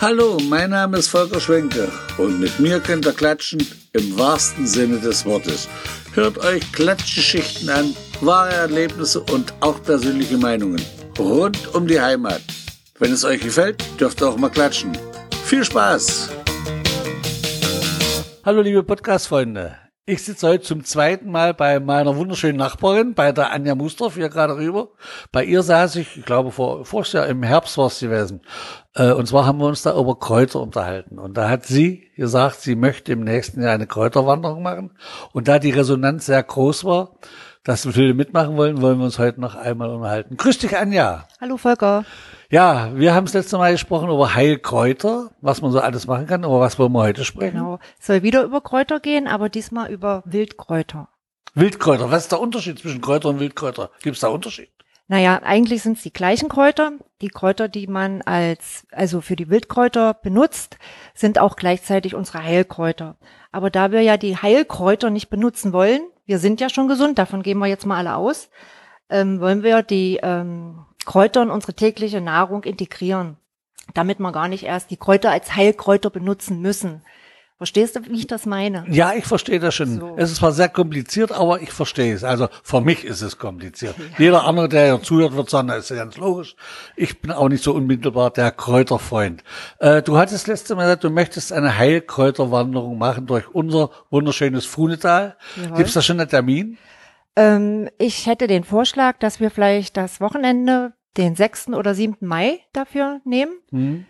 [0.00, 5.00] Hallo, mein Name ist Volker Schwenke und mit mir könnt ihr klatschen im wahrsten Sinne
[5.00, 5.68] des Wortes.
[6.14, 10.80] Hört euch Klatschgeschichten an, wahre Erlebnisse und auch persönliche Meinungen
[11.18, 12.42] rund um die Heimat.
[13.00, 14.96] Wenn es euch gefällt, dürft ihr auch mal klatschen.
[15.44, 16.30] Viel Spaß!
[18.44, 19.87] Hallo liebe Podcast-Freunde.
[20.10, 24.30] Ich sitze heute zum zweiten Mal bei meiner wunderschönen Nachbarin, bei der Anja Mustorf, hier
[24.30, 24.88] gerade rüber.
[25.32, 28.40] Bei ihr saß ich, ich glaube, vor, Jahr im Herbst war es gewesen.
[28.94, 31.18] Äh, und zwar haben wir uns da über Kräuter unterhalten.
[31.18, 34.92] Und da hat sie gesagt, sie möchte im nächsten Jahr eine Kräuterwanderung machen.
[35.34, 37.18] Und da die Resonanz sehr groß war,
[37.62, 40.38] dass viele mitmachen wollen, wollen wir uns heute noch einmal unterhalten.
[40.38, 41.28] Grüß dich, Anja.
[41.38, 42.06] Hallo, Volker.
[42.50, 46.44] Ja, wir haben das letzte Mal gesprochen über Heilkräuter, was man so alles machen kann,
[46.44, 47.58] über was wollen wir heute sprechen?
[47.58, 47.78] Genau.
[48.00, 51.10] Es soll wieder über Kräuter gehen, aber diesmal über Wildkräuter.
[51.54, 53.90] Wildkräuter, was ist der Unterschied zwischen Kräuter und Wildkräuter?
[54.00, 54.70] Gibt es da Unterschied?
[55.08, 56.92] Naja, eigentlich sind es die gleichen Kräuter.
[57.20, 60.78] Die Kräuter, die man als, also für die Wildkräuter benutzt,
[61.14, 63.16] sind auch gleichzeitig unsere Heilkräuter.
[63.52, 67.42] Aber da wir ja die Heilkräuter nicht benutzen wollen, wir sind ja schon gesund, davon
[67.42, 68.48] gehen wir jetzt mal alle aus,
[69.10, 73.38] ähm, wollen wir die ähm, Kräuter in unsere tägliche Nahrung integrieren,
[73.94, 77.00] damit wir gar nicht erst die Kräuter als Heilkräuter benutzen müssen.
[77.56, 78.84] Verstehst du, wie ich das meine?
[78.90, 79.98] Ja, ich verstehe das schon.
[79.98, 80.14] So.
[80.18, 82.24] Es ist zwar sehr kompliziert, aber ich verstehe es.
[82.24, 83.96] Also für mich ist es kompliziert.
[83.96, 84.04] Ja.
[84.18, 86.56] Jeder andere, der hier zuhört, wird sagen, das ist ganz logisch.
[86.94, 89.42] Ich bin auch nicht so unmittelbar der Kräuterfreund.
[89.78, 95.38] Äh, du hattest letzte Mal gesagt, du möchtest eine Heilkräuterwanderung machen durch unser wunderschönes Funetal.
[95.74, 96.76] Gibt es da schon einen Termin?
[97.34, 101.68] Ähm, ich hätte den Vorschlag, dass wir vielleicht das Wochenende den 6.
[101.68, 102.16] oder 7.
[102.20, 103.52] Mai dafür nehmen.
[103.70, 104.06] Mhm.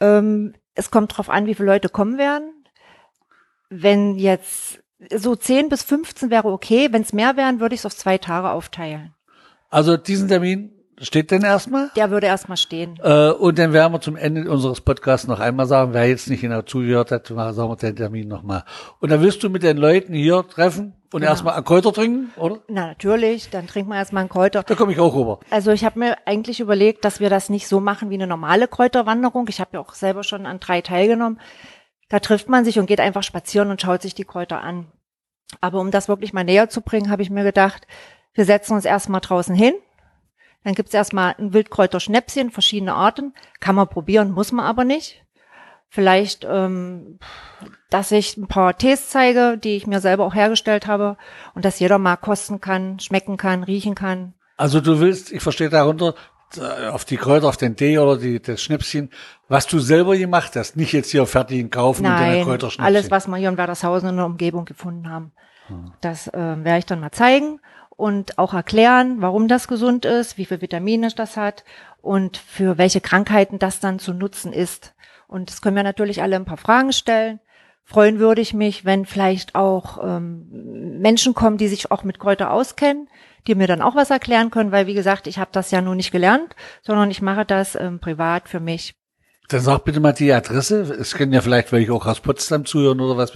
[0.00, 2.64] Ähm, es kommt drauf an, wie viele Leute kommen werden.
[3.68, 4.82] Wenn jetzt
[5.14, 6.88] so 10 bis 15 wäre okay.
[6.92, 9.14] Wenn es mehr wären, würde ich es auf zwei Tage aufteilen.
[9.70, 11.90] Also diesen Termin steht denn erstmal?
[11.96, 12.98] Der würde erstmal stehen.
[13.02, 16.40] Äh, und dann werden wir zum Ende unseres Podcasts noch einmal sagen, wer jetzt nicht
[16.40, 18.64] genau zugehört hat, sagen wir den Termin nochmal.
[19.00, 21.32] Und dann wirst du mit den Leuten hier treffen und genau.
[21.32, 22.60] erstmal ein Kräuter trinken, oder?
[22.68, 23.50] Na, natürlich.
[23.50, 24.62] Dann trinken wir erstmal ein Kräuter.
[24.62, 25.40] Da komme ich auch rüber.
[25.50, 28.68] Also ich habe mir eigentlich überlegt, dass wir das nicht so machen wie eine normale
[28.68, 29.46] Kräuterwanderung.
[29.48, 31.40] Ich habe ja auch selber schon an drei teilgenommen.
[32.08, 34.86] Da trifft man sich und geht einfach spazieren und schaut sich die Kräuter an.
[35.60, 37.86] Aber um das wirklich mal näher zu bringen, habe ich mir gedacht,
[38.34, 39.74] wir setzen uns erstmal draußen hin.
[40.64, 43.34] Dann gibt's erstmal ein Wildkräuterschnäpschen, verschiedene Arten.
[43.60, 45.24] Kann man probieren, muss man aber nicht.
[45.88, 47.18] Vielleicht ähm,
[47.92, 51.16] dass ich ein paar Tees zeige, die ich mir selber auch hergestellt habe
[51.54, 54.34] und dass jeder mal kosten kann, schmecken kann, riechen kann.
[54.56, 56.14] Also du willst, ich verstehe darunter,
[56.56, 59.10] äh, auf die Kräuter, auf den Tee oder die, das Schnäpschen,
[59.48, 62.84] was du selber gemacht hast, nicht jetzt hier fertigen kaufen Nein, und deine Kräuterschnäpschen.
[62.84, 65.32] alles, was wir hier in Werdershausen in der Umgebung gefunden haben.
[65.66, 65.92] Hm.
[66.00, 66.32] Das äh,
[66.64, 67.60] werde ich dann mal zeigen
[67.96, 71.64] und auch erklären, warum das gesund ist, wie viel Vitamine das hat
[72.00, 74.94] und für welche Krankheiten das dann zu nutzen ist.
[75.28, 77.40] Und das können wir natürlich alle ein paar Fragen stellen
[77.84, 82.50] freuen würde ich mich, wenn vielleicht auch ähm, Menschen kommen, die sich auch mit Kräuter
[82.50, 83.08] auskennen,
[83.46, 85.94] die mir dann auch was erklären können, weil wie gesagt, ich habe das ja nur
[85.94, 88.94] nicht gelernt, sondern ich mache das ähm, privat für mich.
[89.48, 90.82] Dann sag bitte mal die Adresse.
[90.82, 93.32] Es können ja vielleicht welche auch aus Potsdam zuhören oder was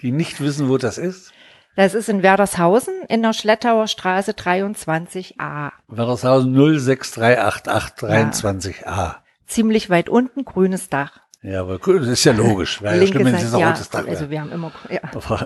[0.00, 1.32] die nicht wissen, wo das ist.
[1.76, 5.70] Das ist in Werdershausen in der Schlettauer Straße 23a.
[5.88, 8.74] Werdershausen 0638823a.
[8.84, 9.22] Ja.
[9.46, 11.20] Ziemlich weit unten, grünes Dach.
[11.42, 12.82] Ja, aber grün, das ist ja logisch.
[12.82, 14.10] Wäre ja schlimm, wenn es ein rotes Dach wäre.
[14.10, 15.00] Also wir haben immer, ja.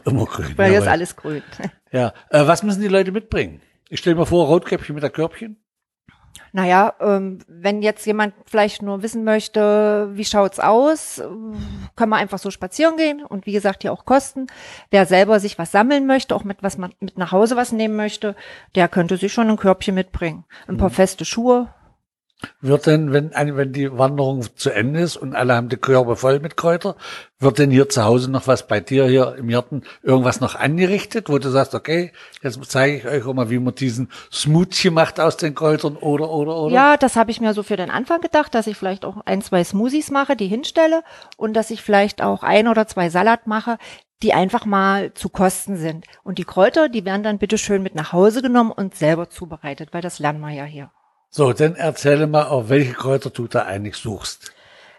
[0.04, 0.52] immer grün.
[0.56, 1.42] Weil hier ist alles grün.
[1.92, 3.60] Ja, äh, was müssen die Leute mitbringen?
[3.88, 5.56] Ich stelle mir vor, Rotkäppchen mit der Körbchen.
[6.52, 11.22] Naja, ähm, wenn jetzt jemand vielleicht nur wissen möchte, wie schaut's aus,
[11.96, 14.46] kann man einfach so spazieren gehen und wie gesagt hier auch kosten.
[14.90, 17.96] Wer selber sich was sammeln möchte, auch mit was man mit nach Hause was nehmen
[17.96, 18.36] möchte,
[18.74, 20.44] der könnte sich schon ein Körbchen mitbringen.
[20.68, 20.94] Ein paar mhm.
[20.94, 21.68] feste Schuhe,
[22.60, 26.40] wird denn, wenn, wenn die Wanderung zu Ende ist und alle haben die Körbe voll
[26.40, 26.96] mit Kräuter,
[27.38, 31.28] wird denn hier zu Hause noch was bei dir hier im Garten irgendwas noch angerichtet,
[31.28, 32.12] wo du sagst, okay,
[32.42, 36.30] jetzt zeige ich euch auch mal, wie man diesen Smoothie macht aus den Kräutern oder,
[36.30, 36.74] oder, oder?
[36.74, 39.42] Ja, das habe ich mir so für den Anfang gedacht, dass ich vielleicht auch ein,
[39.42, 41.02] zwei Smoothies mache, die hinstelle
[41.36, 43.78] und dass ich vielleicht auch ein oder zwei Salat mache,
[44.22, 46.06] die einfach mal zu kosten sind.
[46.22, 49.90] Und die Kräuter, die werden dann bitte schön mit nach Hause genommen und selber zubereitet,
[49.92, 50.90] weil das lernen wir ja hier.
[51.36, 54.52] So, dann erzähle mal, auf welche Kräuter du da eigentlich suchst.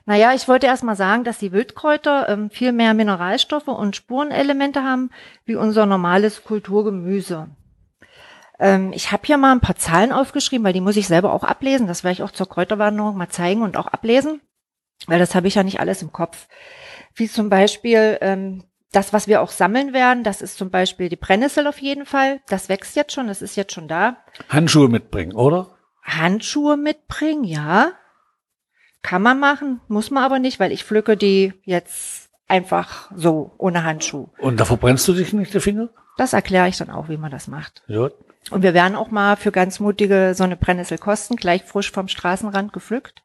[0.06, 4.84] Naja, ich wollte erst mal sagen, dass die Wildkräuter ähm, viel mehr Mineralstoffe und Spurenelemente
[4.84, 5.12] haben
[5.46, 7.48] wie unser normales Kulturgemüse.
[8.60, 11.46] Ähm, ich habe hier mal ein paar Zahlen aufgeschrieben, weil die muss ich selber auch
[11.46, 11.88] ablesen.
[11.88, 14.42] Das werde ich auch zur Kräuterwanderung mal zeigen und auch ablesen,
[15.08, 16.50] weil das habe ich ja nicht alles im Kopf.
[17.14, 21.16] Wie zum Beispiel ähm, das, was wir auch sammeln werden, das ist zum Beispiel die
[21.16, 22.42] Brennnessel auf jeden Fall.
[22.50, 24.18] Das wächst jetzt schon, das ist jetzt schon da.
[24.50, 25.75] Handschuhe mitbringen, oder?
[26.06, 27.92] Handschuhe mitbringen, ja.
[29.02, 33.84] Kann man machen, muss man aber nicht, weil ich pflücke die jetzt einfach so, ohne
[33.84, 34.30] Handschuh.
[34.40, 35.90] Und da verbrennst du dich nicht die Finger?
[36.18, 37.84] Das erkläre ich dann auch, wie man das macht.
[37.88, 38.10] Ja.
[38.52, 42.08] Und wir werden auch mal für ganz mutige so eine Brennnessel kosten, gleich frisch vom
[42.08, 43.24] Straßenrand gepflückt.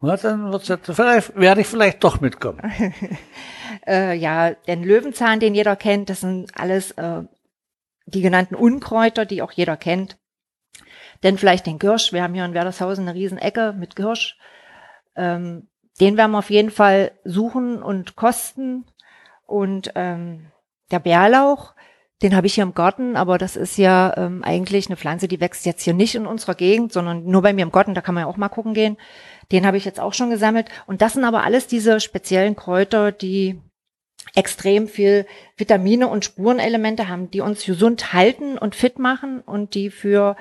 [0.00, 2.60] Na, dann wird's jetzt, vielleicht, werde ich vielleicht doch mitkommen.
[3.86, 7.22] Äh, ja, den Löwenzahn, den jeder kennt, das sind alles äh,
[8.04, 10.18] die genannten Unkräuter, die auch jeder kennt.
[11.22, 14.38] Denn vielleicht den Girsch, wir haben hier in Werdershausen eine Riesenecke mit Girsch.
[15.16, 15.68] Ähm,
[16.00, 18.86] den werden wir auf jeden Fall suchen und kosten.
[19.46, 20.46] Und ähm,
[20.90, 21.74] der Bärlauch,
[22.22, 25.40] den habe ich hier im Garten, aber das ist ja ähm, eigentlich eine Pflanze, die
[25.40, 28.14] wächst jetzt hier nicht in unserer Gegend, sondern nur bei mir im Garten, da kann
[28.14, 28.96] man ja auch mal gucken gehen.
[29.52, 30.68] Den habe ich jetzt auch schon gesammelt.
[30.86, 33.60] Und das sind aber alles diese speziellen Kräuter, die
[34.34, 39.90] extrem viel Vitamine und Spurenelemente haben, die uns gesund halten und fit machen und die
[39.90, 40.36] für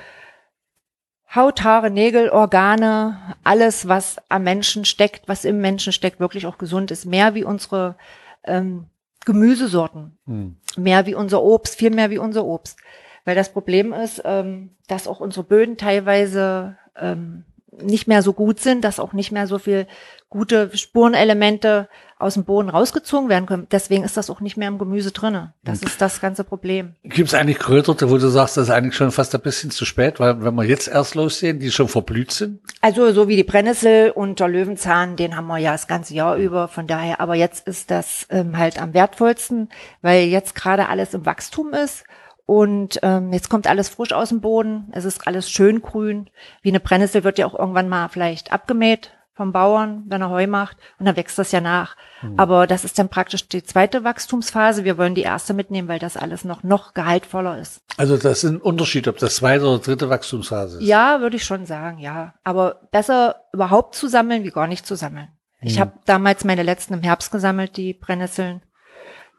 [1.33, 6.57] Haut, Haare, Nägel, Organe, alles, was am Menschen steckt, was im Menschen steckt, wirklich auch
[6.57, 7.05] gesund ist.
[7.05, 7.97] Mehr wie unsere
[8.45, 8.87] ähm,
[9.25, 10.57] Gemüsesorten, Hm.
[10.77, 12.79] mehr wie unser Obst, viel mehr wie unser Obst.
[13.25, 18.59] Weil das Problem ist, ähm, dass auch unsere Böden teilweise ähm, nicht mehr so gut
[18.59, 19.87] sind, dass auch nicht mehr so viel
[20.29, 21.89] gute Spurenelemente
[22.19, 23.67] aus dem Boden rausgezogen werden können.
[23.71, 25.53] Deswegen ist das auch nicht mehr im Gemüse drinne.
[25.63, 26.95] Das ist das ganze Problem.
[27.03, 29.85] Gibt es eigentlich Kräuter, wo du sagst, das ist eigentlich schon fast ein bisschen zu
[29.85, 32.59] spät, weil wenn wir jetzt erst lossehen, die schon verblüht sind?
[32.81, 36.35] Also so wie die Brennnessel und der Löwenzahn, den haben wir ja das ganze Jahr
[36.35, 36.67] über.
[36.67, 39.69] Von daher, aber jetzt ist das ähm, halt am wertvollsten,
[40.01, 42.03] weil jetzt gerade alles im Wachstum ist.
[42.45, 44.87] Und ähm, jetzt kommt alles frisch aus dem Boden.
[44.91, 46.29] Es ist alles schön grün.
[46.63, 50.47] Wie eine Brennnessel wird ja auch irgendwann mal vielleicht abgemäht vom Bauern, wenn er Heu
[50.47, 50.75] macht.
[50.99, 51.95] Und dann wächst das ja nach.
[52.35, 54.83] Aber das ist dann praktisch die zweite Wachstumsphase.
[54.83, 57.81] Wir wollen die erste mitnehmen, weil das alles noch, noch gehaltvoller ist.
[57.95, 60.83] Also das ist ein Unterschied, ob das zweite oder dritte Wachstumsphase ist.
[60.83, 62.33] Ja, würde ich schon sagen, ja.
[62.43, 65.29] Aber besser überhaupt zu sammeln, wie gar nicht zu sammeln.
[65.61, 68.61] Ich habe damals meine letzten im Herbst gesammelt, die Brennnesseln.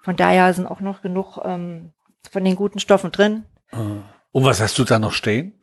[0.01, 1.93] Von daher sind auch noch genug ähm,
[2.31, 3.45] von den guten Stoffen drin.
[3.71, 5.61] Und was hast du da noch stehen?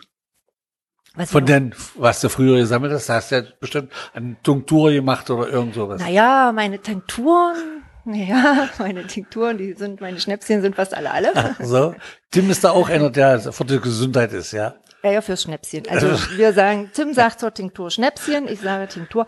[1.18, 5.28] Was Von den, was du früher gesammelt hast, hast du ja bestimmt eine Tinktur gemacht
[5.32, 6.00] oder irgend sowas.
[6.00, 7.56] Naja, meine Tinkturen,
[8.06, 11.34] naja, meine Tinkturen, die sind, meine Schnäpschen sind fast alle alle.
[11.60, 11.96] So.
[12.30, 14.76] Tim ist da auch einer, der für die Gesundheit ist, ja.
[15.04, 15.84] Ja, ja, fürs Schnäpschen.
[15.90, 19.26] Also wir sagen, Tim sagt zur Tinktur Schnäpschen, ich sage Tinktur.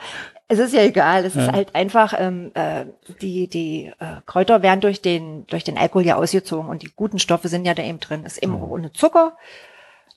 [0.47, 2.85] Es ist ja egal, es ist halt einfach, ähm, äh,
[3.21, 7.19] die, die äh, Kräuter werden durch den, durch den Alkohol ja ausgezogen und die guten
[7.19, 8.24] Stoffe sind ja da eben drin.
[8.25, 9.38] Es ist eben auch ohne Zucker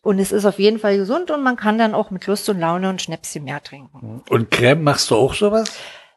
[0.02, 2.58] und es ist auf jeden Fall gesund und man kann dann auch mit Lust und
[2.58, 4.22] Laune ein Schnäpschen mehr trinken.
[4.28, 5.72] Und Creme machst du auch sowas?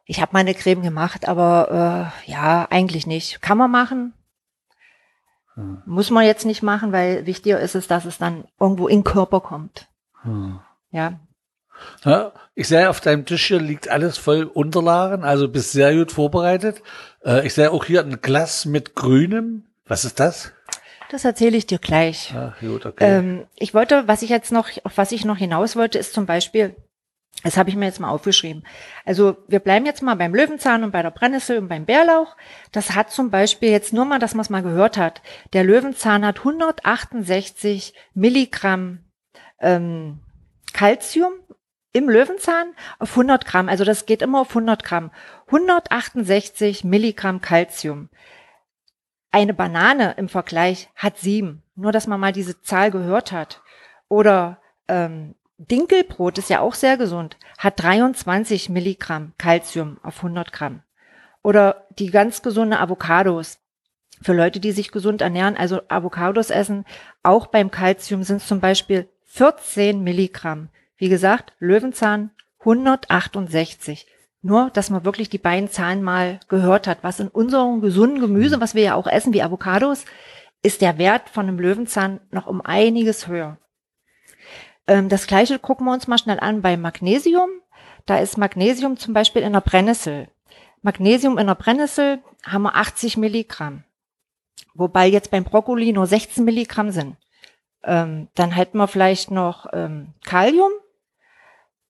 [0.05, 3.41] Ich habe meine Creme gemacht, aber äh, ja, eigentlich nicht.
[3.41, 4.13] Kann man machen.
[5.85, 9.03] Muss man jetzt nicht machen, weil wichtiger ist es, dass es dann irgendwo in den
[9.05, 9.87] Körper kommt.
[10.91, 11.19] Ja,
[12.03, 16.11] Ja, ich sehe, auf deinem Tisch hier liegt alles voll Unterlagen, also bist sehr gut
[16.11, 16.81] vorbereitet.
[17.23, 19.65] Äh, ich sehe auch hier ein Glas mit Grünem.
[19.85, 20.51] Was ist das?
[21.09, 22.33] Das erzähle ich dir gleich.
[22.35, 23.17] Ach, gut, okay.
[23.17, 26.25] Ähm, ich wollte, was ich jetzt noch, auf was ich noch hinaus wollte, ist zum
[26.25, 26.75] Beispiel,
[27.43, 28.63] das habe ich mir jetzt mal aufgeschrieben.
[29.05, 32.35] Also wir bleiben jetzt mal beim Löwenzahn und bei der Brennnessel und beim Bärlauch.
[32.71, 35.21] Das hat zum Beispiel jetzt nur mal, dass man es mal gehört hat.
[35.53, 38.99] Der Löwenzahn hat 168 Milligramm
[39.59, 40.19] ähm,
[40.73, 41.33] Calcium
[41.93, 43.69] im Löwenzahn auf 100 Gramm.
[43.69, 45.11] Also das geht immer auf 100 Gramm.
[45.47, 48.09] 168 Milligramm Calcium.
[49.35, 51.61] Eine Banane im Vergleich hat sieben.
[51.75, 53.61] Nur, dass man mal diese Zahl gehört hat.
[54.07, 60.83] Oder ähm, Dinkelbrot ist ja auch sehr gesund, hat 23 Milligramm Calcium auf 100 Gramm.
[61.43, 63.59] Oder die ganz gesunde Avocados.
[64.21, 66.85] Für Leute, die sich gesund ernähren, also Avocados essen,
[67.21, 70.69] auch beim Calcium sind es zum Beispiel 14 Milligramm.
[70.95, 74.07] Wie gesagt, Löwenzahn 168.
[74.45, 76.99] Nur, dass man wirklich die beiden Zahlen mal gehört hat.
[77.01, 80.05] Was in unserem gesunden Gemüse, was wir ja auch essen, wie Avocados,
[80.61, 83.57] ist der Wert von einem Löwenzahn noch um einiges höher.
[84.85, 87.49] Ähm, das gleiche gucken wir uns mal schnell an bei Magnesium.
[88.05, 90.27] Da ist Magnesium zum Beispiel in der Brennnessel.
[90.83, 93.83] Magnesium in der Brennnessel haben wir 80 Milligramm.
[94.75, 97.17] Wobei jetzt beim Brokkoli nur 16 Milligramm sind.
[97.83, 100.69] Ähm, dann hätten wir vielleicht noch ähm, Kalium.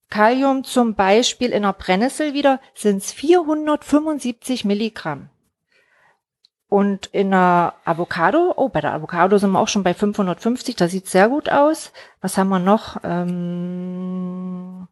[0.09, 5.29] Kalium zum Beispiel in der Brennnessel wieder sind es 475 Milligramm.
[6.67, 10.91] Und in der Avocado, oh, bei der Avocado sind wir auch schon bei 550, das
[10.91, 11.93] sieht sehr gut aus.
[12.21, 12.97] Was haben wir noch?
[13.03, 14.87] Ähm,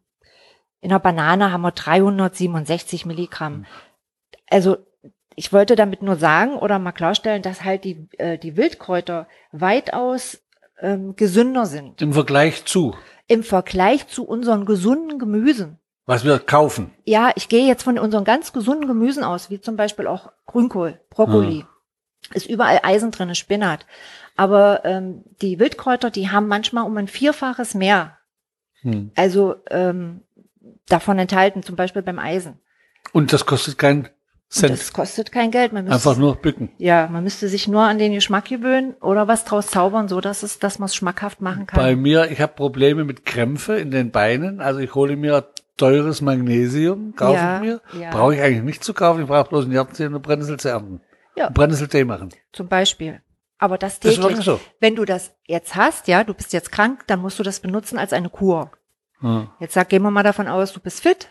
[0.80, 3.66] in der Banane haben wir 367 Milligramm.
[4.48, 4.78] Also
[5.34, 10.42] ich wollte damit nur sagen oder mal klarstellen, dass halt die, äh, die Wildkräuter weitaus
[10.80, 12.94] ähm, gesünder sind Im Vergleich zu.
[13.26, 15.78] Im Vergleich zu unseren gesunden Gemüsen.
[16.06, 16.92] Was wir kaufen.
[17.04, 21.00] Ja, ich gehe jetzt von unseren ganz gesunden Gemüsen aus, wie zum Beispiel auch Grünkohl,
[21.08, 21.64] Brokkoli.
[22.32, 23.86] Ist überall Eisen drin, Spinat.
[24.36, 28.18] Aber ähm, die Wildkräuter, die haben manchmal um ein Vierfaches mehr.
[28.80, 29.12] Hm.
[29.14, 30.22] Also ähm,
[30.86, 32.60] davon enthalten, zum Beispiel beim Eisen.
[33.12, 34.10] Und das kostet Und
[34.60, 34.72] Cent.
[34.72, 35.72] das kostet kein Geld.
[35.72, 36.70] Man müsste, Einfach nur bücken.
[36.78, 40.42] ja, man müsste sich nur an den Geschmack gewöhnen oder was draus zaubern, so dass
[40.42, 41.78] es, dass man es schmackhaft machen kann.
[41.80, 44.60] Bei mir, ich habe Probleme mit Krämpfe in den Beinen.
[44.60, 47.80] Also ich hole mir teures Magnesium, kaufe Ja, ich mir.
[48.00, 48.10] ja.
[48.10, 49.22] Brauche ich eigentlich nicht zu kaufen.
[49.22, 51.00] Ich brauche bloß ein Jahrzehnt eine Brennnessel zu ernten.
[51.36, 51.46] Ja.
[51.46, 52.28] Einen Brennnesseltee machen.
[52.52, 53.20] zum Beispiel.
[53.58, 54.22] Aber das Das täglich.
[54.30, 54.60] wirklich so.
[54.80, 57.98] Wenn du das jetzt hast, ja, du bist jetzt krank, dann musst du das benutzen
[57.98, 58.70] als eine Kur.
[59.22, 59.52] Ja.
[59.58, 61.28] Jetzt sag, gehen wir mal davon aus, du bist fit.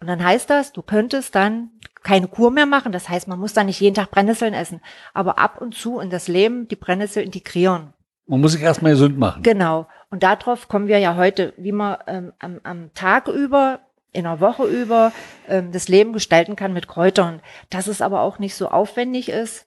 [0.00, 1.70] Und dann heißt das, du könntest dann
[2.02, 2.92] keine Kur mehr machen.
[2.92, 4.80] Das heißt, man muss dann nicht jeden Tag Brennnesseln essen,
[5.12, 7.92] aber ab und zu in das Leben die Brennnessel integrieren.
[8.26, 9.42] Man muss sich erstmal gesund machen.
[9.42, 9.88] Genau.
[10.10, 13.80] Und darauf kommen wir ja heute, wie man ähm, am, am Tag über,
[14.12, 15.12] in der Woche über
[15.48, 17.40] ähm, das Leben gestalten kann mit Kräutern.
[17.70, 19.66] Dass es aber auch nicht so aufwendig ist.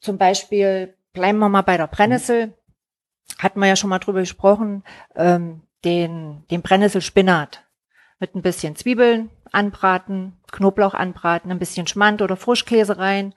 [0.00, 2.54] Zum Beispiel bleiben wir mal bei der Brennnessel.
[3.38, 4.84] Hatten wir ja schon mal drüber gesprochen.
[5.14, 7.65] Ähm, den, den Brennnesselspinat
[8.18, 13.34] mit ein bisschen Zwiebeln anbraten, Knoblauch anbraten, ein bisschen Schmand oder Frischkäse rein,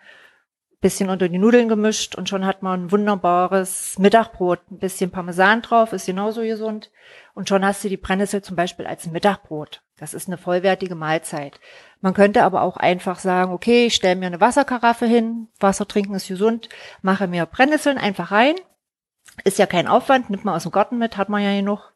[0.82, 4.60] bisschen unter die Nudeln gemischt und schon hat man ein wunderbares Mittagbrot.
[4.72, 6.90] Ein bisschen Parmesan drauf, ist genauso gesund.
[7.34, 9.82] Und schon hast du die Brennnessel zum Beispiel als Mittagbrot.
[9.98, 11.60] Das ist eine vollwertige Mahlzeit.
[12.00, 16.16] Man könnte aber auch einfach sagen, okay, ich stelle mir eine Wasserkaraffe hin, Wasser trinken
[16.16, 16.70] ist gesund,
[17.02, 18.56] mache mir Brennnesseln einfach rein.
[19.44, 21.94] Ist ja kein Aufwand, nimmt man aus dem Garten mit, hat man ja genug.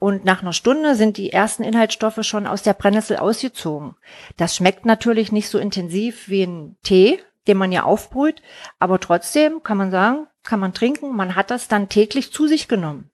[0.00, 3.94] Und nach einer Stunde sind die ersten Inhaltsstoffe schon aus der Brennnessel ausgezogen.
[4.38, 8.40] Das schmeckt natürlich nicht so intensiv wie ein Tee, den man ja aufbrüht,
[8.78, 12.66] aber trotzdem kann man sagen, kann man trinken, man hat das dann täglich zu sich
[12.66, 13.10] genommen.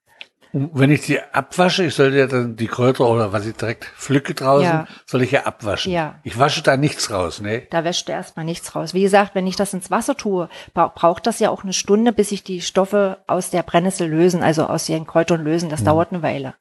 [0.53, 3.83] Und wenn ich die abwasche, ich sollte ja dann die Kräuter oder was ich direkt
[3.83, 4.87] pflücke draußen, Ja.
[5.05, 5.91] soll ich ja abwaschen.
[5.91, 6.19] Ja.
[6.23, 7.63] Ich wasche da nichts raus, ne?
[7.69, 8.93] Da wäscht erstmal nichts raus.
[8.93, 12.13] Wie gesagt, wenn ich das ins Wasser tue, bra- braucht das ja auch eine Stunde,
[12.13, 15.69] bis sich die Stoffe aus der Brennnessel lösen, also aus ihren Kräutern lösen.
[15.69, 16.53] Das dauert eine Weile,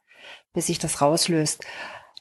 [0.56, 1.64] bis sich das rauslöst.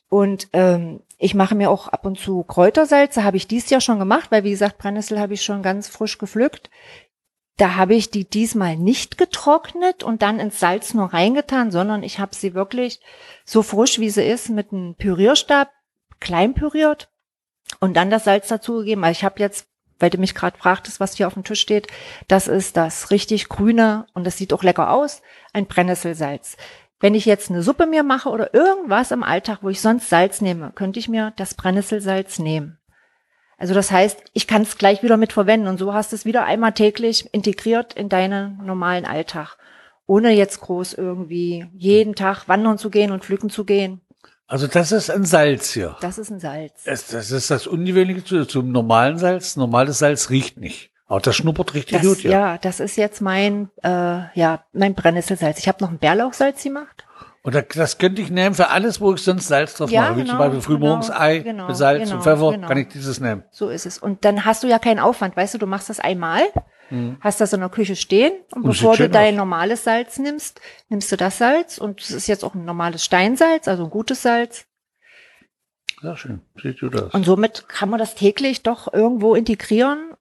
[0.09, 3.97] Und ähm, ich mache mir auch ab und zu Kräutersalze, habe ich dies Jahr schon
[3.97, 6.69] gemacht, weil wie gesagt, Brennnessel habe ich schon ganz frisch gepflückt.
[7.57, 12.19] Da habe ich die diesmal nicht getrocknet und dann ins Salz nur reingetan, sondern ich
[12.19, 12.99] habe sie wirklich
[13.45, 15.71] so frisch, wie sie ist, mit einem Pürierstab
[16.19, 17.09] klein püriert
[17.79, 19.05] und dann das Salz dazugegeben.
[19.05, 21.87] Also ich habe jetzt, weil du mich gerade fragtest, was hier auf dem Tisch steht,
[22.27, 25.21] das ist das richtig grüne und das sieht auch lecker aus,
[25.53, 26.57] ein Brennnesselsalz.
[26.99, 30.41] Wenn ich jetzt eine Suppe mir mache oder irgendwas im Alltag, wo ich sonst Salz
[30.41, 32.79] nehme, könnte ich mir das Brennnesselsalz nehmen.
[33.57, 36.25] Also das heißt, ich kann es gleich wieder mit verwenden und so hast du es
[36.25, 39.57] wieder einmal täglich integriert in deinen normalen Alltag,
[40.07, 44.01] ohne jetzt groß irgendwie jeden Tag wandern zu gehen und pflücken zu gehen.
[44.47, 45.97] Also das ist ein Salz hier.
[46.01, 46.83] Das ist ein Salz.
[46.83, 49.55] Das, das ist das Ungewöhnliche zu, zum normalen Salz.
[49.55, 50.91] Normales Salz riecht nicht.
[51.07, 52.31] Aber das schnuppert richtig Das, gut, ja.
[52.31, 53.89] ja, das ist jetzt mein, äh,
[54.33, 55.59] ja, mein Brennnesselsalz.
[55.59, 57.05] Ich habe noch ein Bärlauchsalz gemacht.
[57.43, 60.15] Und da- das könnte ich nehmen für alles, wo ich sonst Salz drauf Ja, mache.
[60.15, 62.67] Wie zum genau, Beispiel frühmorgens genau, Ei genau, mit Salz genau, und Pfeffer, genau.
[62.67, 63.43] kann ich dieses nehmen.
[63.51, 63.99] So ist es.
[63.99, 66.41] Und dann hast du ja keinen Aufwand, weißt du, du machst das einmal,
[67.21, 69.37] hast das in der Küche stehen und, Und bevor du dein aus.
[69.37, 70.59] normales Salz nimmst,
[70.89, 74.21] nimmst du das Salz und es ist jetzt auch ein normales Steinsalz, also ein gutes
[74.23, 74.65] Salz.
[76.01, 76.41] Ja, schön.
[76.61, 77.13] Sieht gut aus.
[77.13, 80.11] Und somit kann man das täglich doch irgendwo integrieren.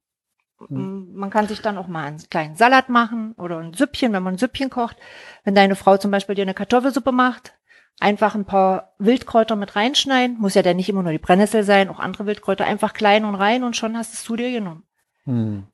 [0.68, 1.12] Hm.
[1.14, 4.35] Man kann sich dann auch mal einen kleinen Salat machen oder ein Süppchen, wenn man
[4.35, 4.97] ein Süppchen kocht.
[5.44, 7.54] Wenn deine Frau zum Beispiel dir eine Kartoffelsuppe macht,
[8.00, 10.38] einfach ein paar Wildkräuter mit reinschneiden.
[10.38, 13.35] Muss ja dann nicht immer nur die Brennnessel sein, auch andere Wildkräuter einfach klein und
[13.35, 14.85] rein und schon hast du es zu dir genommen.
[15.25, 15.64] Hm.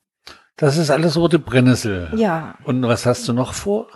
[0.57, 2.11] Das ist alles rote Brennnessel.
[2.17, 2.57] Ja.
[2.65, 3.89] Und was hast du noch vor?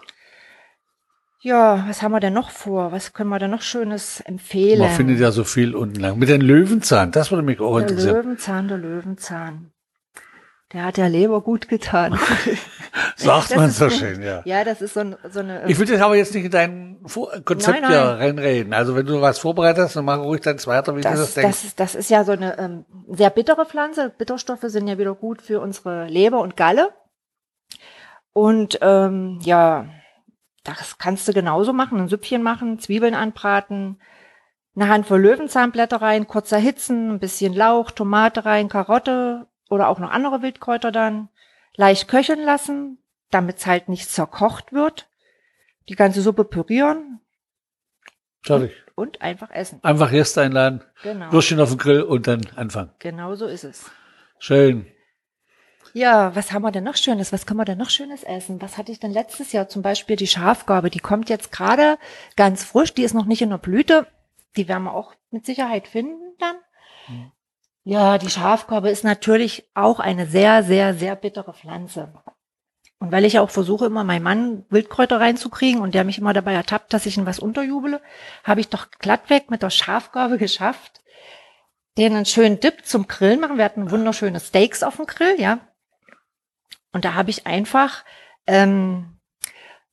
[1.45, 2.91] Ja, was haben wir denn noch vor?
[2.91, 4.79] Was können wir denn noch Schönes empfehlen?
[4.79, 6.19] Man findet ja so viel unten lang.
[6.19, 8.17] Mit den Löwenzahn, das würde mich auch der interessieren.
[8.17, 9.74] Löwenzahn, der Löwenzahn.
[10.73, 12.19] Der hat der Leber gut getan.
[13.17, 14.43] Sagt Das man so schön, ja.
[14.45, 15.65] ja, das ist so, ein, so eine.
[15.69, 17.01] Ich will das aber jetzt nicht in dein
[17.45, 18.17] Konzept Nein, hier nein.
[18.17, 18.73] reinreden.
[18.73, 21.35] Also wenn du was vorbereitet hast, dann mach ruhig dein zweiter, wie du das das,
[21.35, 21.49] denkst.
[21.51, 24.11] das, ist- das ist ja so eine ähm, sehr bittere Pflanze.
[24.17, 26.91] Bitterstoffe sind ja wieder gut für unsere Leber und Galle.
[28.33, 29.87] Und ähm, ja,
[30.65, 32.01] das kannst du genauso machen.
[32.01, 34.01] Ein Süppchen machen, Zwiebeln anbraten,
[34.75, 40.11] eine Handvoll Löwenzahnblätter rein, kurz erhitzen, ein bisschen Lauch, Tomate rein, Karotte oder auch noch
[40.11, 41.29] andere Wildkräuter dann.
[41.77, 42.99] Leicht köcheln lassen,
[43.31, 45.09] damit es halt nicht zerkocht wird.
[45.89, 47.21] Die ganze Suppe pürieren
[48.43, 48.73] Fertig.
[48.95, 49.81] und einfach essen.
[49.83, 51.33] Einfach Gäste einladen, Genau.
[51.33, 52.91] Würstchen auf den Grill und dann anfangen.
[53.01, 53.91] Genau so ist es.
[54.39, 54.87] Schön.
[55.93, 57.33] Ja, was haben wir denn noch Schönes?
[57.33, 58.61] Was können wir denn noch Schönes essen?
[58.61, 59.69] Was hatte ich denn letztes Jahr?
[59.69, 60.91] Zum Beispiel die Schafgarbe.
[60.91, 61.99] Die kommt jetzt gerade
[62.37, 62.95] ganz frisch.
[62.95, 64.07] Die ist noch nicht in der Blüte.
[64.57, 66.57] die werden wir auch mit Sicherheit finden dann.
[67.09, 67.33] Mhm.
[67.85, 72.13] Ja, die Schafkorbe ist natürlich auch eine sehr, sehr, sehr bittere Pflanze.
[72.99, 76.55] Und weil ich auch versuche, immer meinen Mann Wildkräuter reinzukriegen und der mich immer dabei
[76.55, 78.01] ertappt, dass ich ihn was unterjubele,
[78.43, 81.03] habe ich doch glattweg mit der Schafgarbe geschafft,
[81.99, 83.59] den einen schönen Dip zum Grillen machen.
[83.59, 85.59] Wir hatten wunderschöne Steaks auf dem Grill, ja.
[86.93, 88.05] Und da habe ich einfach
[88.47, 89.19] ähm,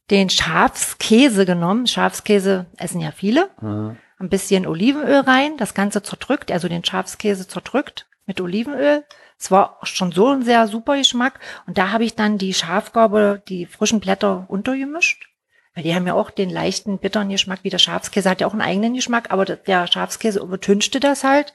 [0.09, 1.87] den Schafskäse genommen.
[1.87, 3.49] Schafskäse essen ja viele.
[3.59, 3.97] Mhm.
[4.21, 9.03] Ein bisschen Olivenöl rein, das Ganze zerdrückt, also den Schafskäse zerdrückt mit Olivenöl
[9.41, 11.39] es war schon so ein sehr super Geschmack.
[11.65, 15.29] Und da habe ich dann die Schafgarbe, die frischen Blätter untergemischt.
[15.73, 18.51] Weil die haben ja auch den leichten, bitteren Geschmack, wie der Schafskäse hat ja auch
[18.51, 21.53] einen eigenen Geschmack, aber der Schafskäse übertünchte das halt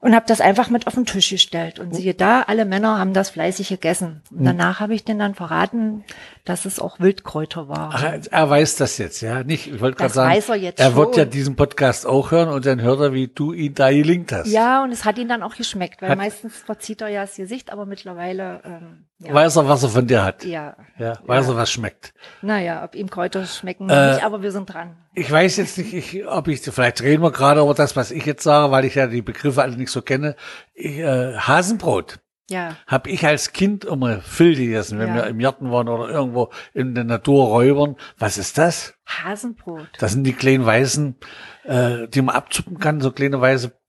[0.00, 1.78] und habe das einfach mit auf den Tisch gestellt.
[1.78, 4.22] Und siehe da, alle Männer haben das fleißig gegessen.
[4.30, 4.44] Und hm.
[4.46, 6.04] danach habe ich denen dann verraten,
[6.44, 7.90] dass es auch Wildkräuter war.
[7.92, 9.44] Ach, er weiß das jetzt, ja?
[9.44, 12.48] Nicht, ich wollte gerade sagen, weiß er, jetzt er wird ja diesen Podcast auch hören
[12.48, 14.48] und dann hört er, wie du ihn da gelingt hast.
[14.48, 17.36] Ja, und es hat ihn dann auch geschmeckt, weil hat, meistens verzieht er ja das
[17.36, 19.34] Gesicht, aber mittlerweile ähm, ja.
[19.34, 20.44] weiß er, was er von dir hat.
[20.44, 20.76] Ja.
[20.98, 21.52] Ja, weiß ja.
[21.52, 22.14] er, was schmeckt.
[22.40, 24.96] Naja, ob ihm Kräuter schmecken äh, nicht, aber wir sind dran.
[25.14, 28.24] Ich weiß jetzt nicht, ich, ob ich, vielleicht reden wir gerade über das, was ich
[28.24, 30.36] jetzt sage, weil ich ja die Begriffe alle nicht so kenne.
[30.74, 32.20] Ich, äh, Hasenbrot.
[32.50, 32.76] Ja.
[32.88, 35.14] Hab ich als Kind immer viel gegessen, wenn ja.
[35.14, 37.96] wir im Garten waren oder irgendwo in der Natur räubern.
[38.18, 38.94] Was ist das?
[39.06, 39.88] Hasenbrot.
[40.00, 41.16] Das sind die kleinen weißen,
[41.64, 43.79] äh, die man abzuppen kann, so kleine weiße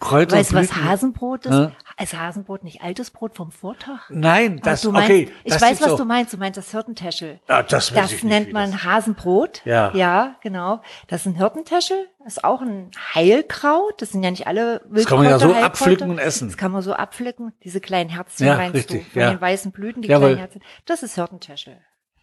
[0.00, 0.36] Kräuter.
[0.36, 1.52] Weißt du, was Hasenbrot ist?
[1.52, 1.72] Ja?
[2.00, 4.08] Ist Hasenbrot nicht altes Brot vom Vortag?
[4.10, 5.32] Nein, das, du meinst, okay.
[5.42, 5.96] Ich weiß, was so.
[5.96, 6.32] du meinst.
[6.32, 7.40] Du meinst das Hirtentäschel.
[7.48, 9.62] Ja, das das ich nennt nicht, man das Hasenbrot.
[9.64, 9.92] Ja.
[9.94, 10.80] Ja, genau.
[11.08, 12.06] Das ist ein Hirtentäschel.
[12.22, 14.00] Das ist auch ein Heilkraut.
[14.00, 14.94] Das sind ja nicht alle Wildkräuter.
[14.94, 16.48] Das kann man ja so abpflücken und essen.
[16.48, 17.52] Das kann man so abpflücken.
[17.64, 19.10] Diese kleinen Herzchen ja, meinst richtig, du?
[19.10, 19.30] Von ja.
[19.30, 20.28] den weißen Blüten, die Jawohl.
[20.28, 20.62] kleinen Herzchen.
[20.86, 21.78] Das ist Hirtentäschel.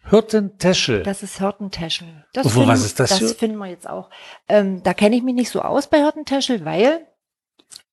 [0.10, 1.04] Hirtentäschel.
[1.04, 2.26] Das ist Hirtentäschel.
[2.34, 4.10] Das, finden, was ist das, das finden wir jetzt auch.
[4.48, 7.08] Ähm, da kenne ich mich nicht so aus bei Hirtentäschel, weil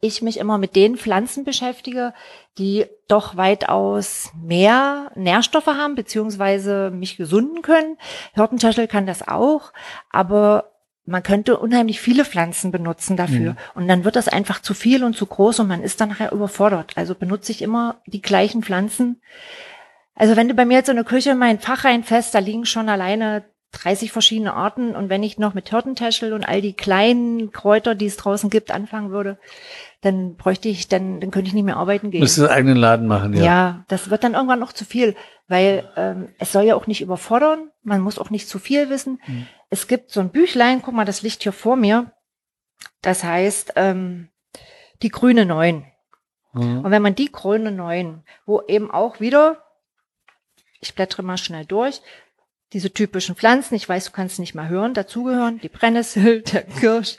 [0.04, 2.12] ich mich immer mit den Pflanzen beschäftige,
[2.58, 7.96] die doch weitaus mehr Nährstoffe haben, beziehungsweise mich gesunden können.
[8.34, 9.72] Hirtentäschel kann das auch,
[10.10, 10.72] aber
[11.06, 13.52] man könnte unheimlich viele Pflanzen benutzen dafür.
[13.52, 13.56] Mhm.
[13.74, 16.32] Und dann wird das einfach zu viel und zu groß und man ist dann nachher
[16.32, 16.92] überfordert.
[16.96, 19.22] Also benutze ich immer die gleichen Pflanzen.
[20.16, 22.88] Also wenn du bei mir jetzt in der Küche mein Fach reinfährst, da liegen schon
[22.88, 24.94] alleine 30 verschiedene Arten.
[24.94, 28.70] Und wenn ich noch mit Hirtentäschel und all die kleinen Kräuter, die es draußen gibt,
[28.70, 29.38] anfangen würde,
[30.02, 32.20] dann bräuchte ich, dann, dann könnte ich nicht mehr arbeiten gehen.
[32.20, 33.42] Müsstest du eigenen Laden machen, ja.
[33.42, 35.16] Ja, das wird dann irgendwann noch zu viel,
[35.48, 37.70] weil ähm, es soll ja auch nicht überfordern.
[37.82, 39.20] Man muss auch nicht zu viel wissen.
[39.26, 39.46] Mhm.
[39.70, 42.12] Es gibt so ein Büchlein, guck mal, das liegt hier vor mir.
[43.00, 44.28] Das heißt, ähm,
[45.02, 45.84] die grüne Neun.
[46.52, 46.84] Mhm.
[46.84, 49.64] Und wenn man die grüne Neun, wo eben auch wieder,
[50.80, 52.02] ich blättere mal schnell durch,
[52.72, 57.18] diese typischen Pflanzen, ich weiß, du kannst nicht mal hören, dazugehören die Brennnessel, der Kirsch.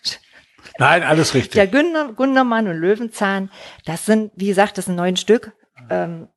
[0.79, 1.53] Nein, alles richtig.
[1.53, 3.51] Der Günder, Gundermann und Löwenzahn,
[3.85, 5.51] das sind, wie gesagt, das sind neun Stück.
[5.89, 6.27] Ähm,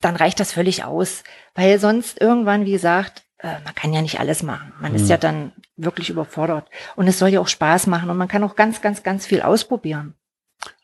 [0.00, 1.24] dann reicht das völlig aus,
[1.54, 4.72] weil sonst irgendwann, wie gesagt, äh, man kann ja nicht alles machen.
[4.80, 4.96] Man mhm.
[4.96, 6.68] ist ja dann wirklich überfordert.
[6.94, 9.42] Und es soll ja auch Spaß machen und man kann auch ganz, ganz, ganz viel
[9.42, 10.14] ausprobieren.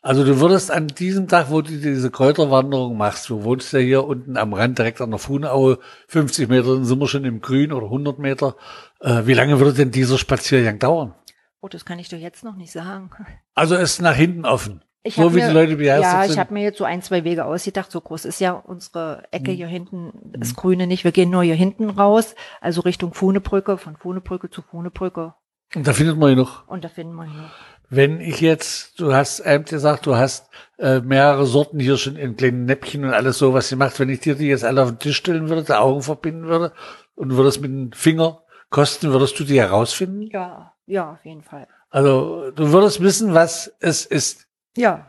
[0.01, 4.05] Also du würdest an diesem Tag, wo du diese Kräuterwanderung machst, du wohnst ja hier
[4.05, 7.71] unten am Rand direkt an der Fuhnaue, 50 Meter dann sind wir schon im Grün
[7.71, 8.55] oder 100 Meter.
[8.99, 11.13] Äh, wie lange würde denn dieser Spaziergang dauern?
[11.61, 13.11] Oh, das kann ich dir jetzt noch nicht sagen.
[13.53, 14.83] Also ist nach hinten offen.
[15.03, 16.33] Ich so wie mir, die Leute begeistert Ja, sind.
[16.33, 17.91] ich habe mir jetzt so ein, zwei Wege ausgedacht.
[17.91, 19.55] So groß ist ja unsere Ecke mhm.
[19.55, 21.03] hier hinten, das Grüne nicht.
[21.03, 25.33] Wir gehen nur hier hinten raus, also Richtung Fuhnebrücke, von Fuhnebrücke zu Fuhnebrücke.
[25.73, 26.67] Und da findet man ihn noch.
[26.67, 27.51] Und da finden wir ihn noch.
[27.93, 30.49] Wenn ich jetzt, du hast eben gesagt, du hast
[30.79, 33.99] äh, mehrere Sorten hier schon in kleinen Näppchen und alles so, was sie macht.
[33.99, 36.71] Wenn ich dir die jetzt alle auf den Tisch stellen würde, die Augen verbinden würde
[37.15, 40.29] und würdest mit dem Finger kosten, würdest du die herausfinden?
[40.31, 41.67] Ja, ja, auf jeden Fall.
[41.89, 44.47] Also du würdest wissen, was es ist.
[44.77, 45.05] Ja.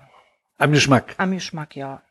[0.59, 1.15] Am Geschmack.
[1.19, 2.03] Am Geschmack, ja.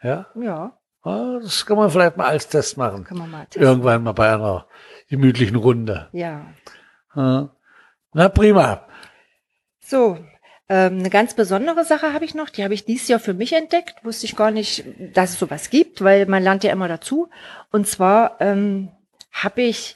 [0.00, 0.26] Ja?
[0.40, 0.78] Ja.
[1.02, 3.02] Ah, das kann man vielleicht mal als Test machen.
[3.02, 3.62] Kann man mal testen.
[3.62, 4.66] Irgendwann mal bei einer
[5.08, 6.08] gemütlichen Runde.
[6.12, 6.46] Ja.
[7.14, 8.87] Na prima.
[9.88, 10.18] So,
[10.68, 13.54] ähm, eine ganz besondere Sache habe ich noch, die habe ich dieses Jahr für mich
[13.54, 14.04] entdeckt.
[14.04, 17.30] Wusste ich gar nicht, dass es sowas gibt, weil man lernt ja immer dazu.
[17.72, 18.90] Und zwar ähm,
[19.32, 19.94] habe ich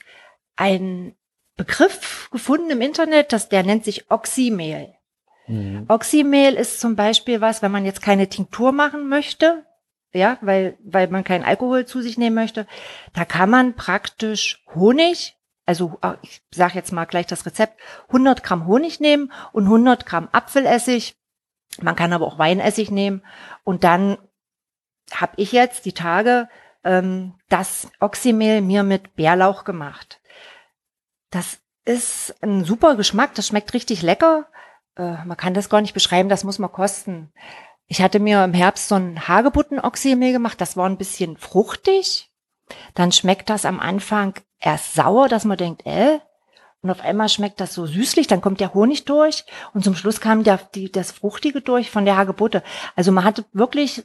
[0.55, 1.13] einen
[1.57, 4.95] Begriff gefunden im Internet, das, der nennt sich Oxymehl.
[5.45, 5.85] Mhm.
[5.89, 9.63] Oxymehl ist zum Beispiel was, wenn man jetzt keine Tinktur machen möchte,
[10.11, 12.65] ja, weil, weil man keinen Alkohol zu sich nehmen möchte,
[13.13, 18.43] da kann man praktisch Honig also ah, ich sage jetzt mal gleich das Rezept, 100
[18.43, 21.15] Gramm Honig nehmen und 100 Gramm Apfelessig.
[21.81, 23.23] Man kann aber auch Weinessig nehmen.
[23.63, 24.17] Und dann
[25.11, 26.49] habe ich jetzt die Tage
[26.83, 30.21] ähm, das Oxymehl mir mit Bärlauch gemacht.
[31.29, 33.33] Das ist ein super Geschmack.
[33.35, 34.47] Das schmeckt richtig lecker.
[34.95, 36.29] Äh, man kann das gar nicht beschreiben.
[36.29, 37.31] Das muss man kosten.
[37.87, 40.61] Ich hatte mir im Herbst so ein Hagebutten-Oxymehl gemacht.
[40.61, 42.31] Das war ein bisschen fruchtig.
[42.93, 46.19] Dann schmeckt das am Anfang erst sauer, dass man denkt, äh,
[46.81, 50.19] und auf einmal schmeckt das so süßlich, dann kommt der Honig durch und zum Schluss
[50.19, 52.61] kam der, die, das Fruchtige durch von der Hagebutte.
[52.95, 54.03] Also man hatte wirklich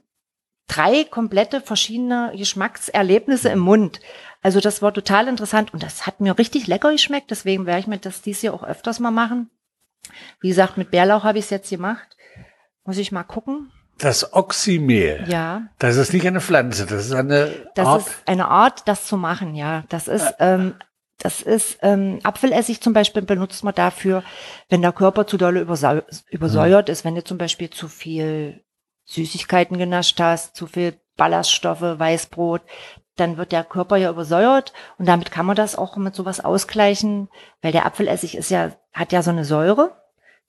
[0.68, 4.00] drei komplette verschiedene Geschmackserlebnisse im Mund.
[4.42, 7.86] Also das war total interessant und das hat mir richtig lecker geschmeckt, deswegen werde ich
[7.88, 9.50] mir das dies Jahr auch öfters mal machen.
[10.40, 12.16] Wie gesagt, mit Bärlauch habe ich es jetzt gemacht.
[12.84, 13.72] Muss ich mal gucken.
[13.98, 15.24] Das Oxymehl.
[15.28, 15.62] Ja.
[15.78, 18.00] Das ist nicht eine Pflanze, das ist eine Das Art.
[18.02, 19.84] ist eine Art, das zu machen, ja.
[19.88, 20.74] Das ist, ähm,
[21.18, 24.22] das ist ähm, Apfelessig zum Beispiel benutzt man dafür,
[24.68, 28.62] wenn der Körper zu dolle übersau übersäuert ist, wenn du zum Beispiel zu viel
[29.06, 32.62] Süßigkeiten genascht hast, zu viel Ballaststoffe, Weißbrot,
[33.16, 37.28] dann wird der Körper ja übersäuert und damit kann man das auch mit sowas ausgleichen,
[37.62, 39.96] weil der Apfelessig ist ja, hat ja so eine Säure.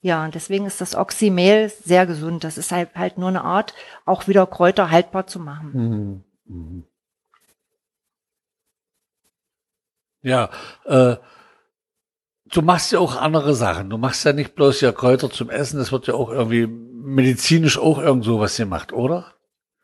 [0.02, 2.42] Ja, und deswegen ist das Oxymehl sehr gesund.
[2.44, 3.74] Das ist halt, halt nur eine Art,
[4.06, 5.70] auch wieder Kräuter haltbar zu machen.
[5.74, 6.24] Mhm.
[6.54, 6.84] Mhm.
[10.22, 10.50] Ja,
[10.84, 11.16] äh,
[12.46, 13.90] du machst ja auch andere Sachen.
[13.90, 17.78] Du machst ja nicht bloß ja Kräuter zum Essen, das wird ja auch irgendwie medizinisch
[17.78, 19.34] auch irgend sowas gemacht, oder?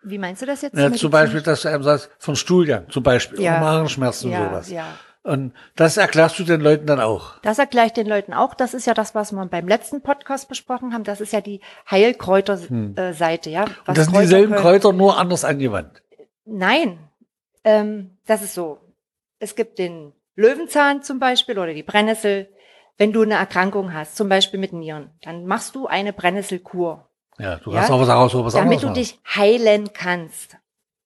[0.02, 0.76] Wie meinst du das jetzt?
[0.76, 1.10] Ja, zum?
[1.10, 3.58] Beispiel, dass du einem sagst, von Stuhlgang zum Beispiel, Ja.
[3.60, 4.70] Magenschmerzen und ja, sowas.
[4.70, 4.86] ja.
[5.26, 7.40] Und das erklärst du den Leuten dann auch.
[7.42, 8.54] Das erkläre ich den Leuten auch.
[8.54, 11.02] Das ist ja das, was wir beim letzten Podcast besprochen haben.
[11.02, 11.60] Das ist ja die
[11.90, 13.64] Heilkräuter-Seite, ja.
[13.86, 14.62] Und das sind Kräuter dieselben können.
[14.62, 16.02] Kräuter, nur anders angewandt.
[16.44, 16.98] Nein,
[17.64, 18.78] ähm, das ist so.
[19.40, 22.48] Es gibt den Löwenzahn zum Beispiel oder die Brennnessel.
[22.96, 27.56] Wenn du eine Erkrankung hast, zum Beispiel mit Nieren, dann machst du eine Brennnesselkur, Ja,
[27.56, 30.56] du Ja, kannst auch was daraus was damit du dich heilen kannst.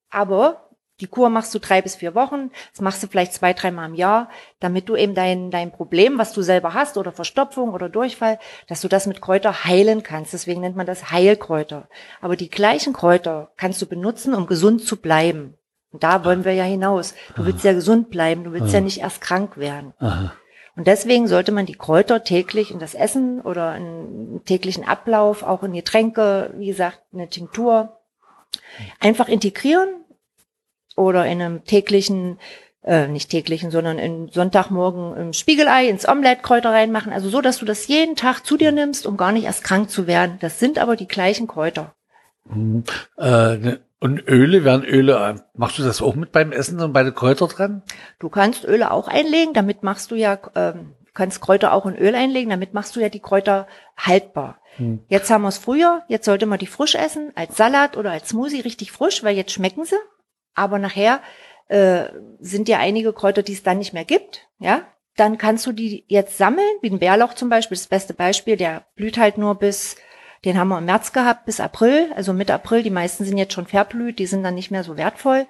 [0.09, 0.69] Aber
[1.01, 3.95] die Kur machst du drei bis vier Wochen, das machst du vielleicht zwei, dreimal im
[3.95, 8.39] Jahr, damit du eben dein, dein Problem, was du selber hast, oder Verstopfung oder Durchfall,
[8.67, 10.33] dass du das mit Kräuter heilen kannst.
[10.33, 11.89] Deswegen nennt man das Heilkräuter.
[12.21, 15.55] Aber die gleichen Kräuter kannst du benutzen, um gesund zu bleiben.
[15.91, 17.15] Und da wollen wir ja hinaus.
[17.35, 19.93] Du willst ja gesund bleiben, du willst ja nicht erst krank werden.
[19.99, 20.33] Aha.
[20.77, 25.63] Und deswegen sollte man die Kräuter täglich in das Essen oder in täglichen Ablauf, auch
[25.63, 27.97] in Getränke, wie gesagt, eine Tinktur,
[28.99, 30.00] einfach integrieren
[30.95, 32.39] oder in einem täglichen,
[32.83, 37.13] äh, nicht täglichen, sondern in Sonntagmorgen im Spiegelei ins Omelett Kräuter reinmachen.
[37.13, 39.89] Also so, dass du das jeden Tag zu dir nimmst, um gar nicht erst krank
[39.89, 40.37] zu werden.
[40.41, 41.93] Das sind aber die gleichen Kräuter.
[42.45, 42.83] Mhm.
[43.17, 46.91] Äh, ne, und Öle, werden Öle, äh, machst du das auch mit beim Essen und
[46.91, 47.83] bei den Kräutern dran?
[48.17, 51.95] Du kannst Öle auch einlegen, damit machst du ja, ähm, du kannst Kräuter auch in
[51.95, 54.57] Öl einlegen, damit machst du ja die Kräuter haltbar.
[54.77, 55.03] Hm.
[55.07, 58.29] Jetzt haben wir es früher, jetzt sollte man die frisch essen, als Salat oder als
[58.29, 59.97] Smoothie richtig frisch, weil jetzt schmecken sie.
[60.53, 61.21] Aber nachher
[61.67, 62.05] äh,
[62.39, 64.81] sind ja einige Kräuter, die es dann nicht mehr gibt, ja.
[65.17, 68.85] Dann kannst du die jetzt sammeln, wie ein Bärlauch zum Beispiel, das beste Beispiel, der
[68.95, 69.97] blüht halt nur bis,
[70.45, 73.53] den haben wir im März gehabt, bis April, also Mitte April, die meisten sind jetzt
[73.53, 75.47] schon verblüht, die sind dann nicht mehr so wertvoll.